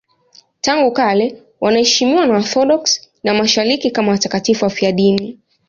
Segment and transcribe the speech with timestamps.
[0.61, 5.39] Tangu kale wanaheshimiwa na Waorthodoksi wa Mashariki kama watakatifu wafiadini.